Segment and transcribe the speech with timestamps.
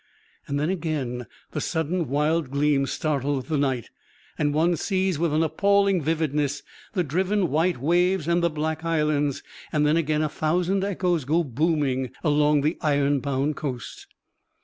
[0.47, 3.91] And then again the sudden wild gleam startles the night,
[4.35, 9.43] and one sees, with an appalling vividness, the driven white waves and the black islands;
[9.71, 14.07] and then again a thousand echoes go booming, along the iron bound coast.